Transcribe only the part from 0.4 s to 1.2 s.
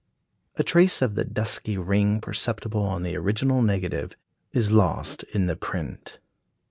A trace of